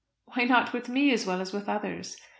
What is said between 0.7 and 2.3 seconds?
with me as well as with others?"